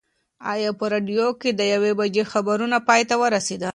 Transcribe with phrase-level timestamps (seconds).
[0.53, 3.69] ایا په راډیو کې د یوې بجې خبرونه پای ته ورسېدل؟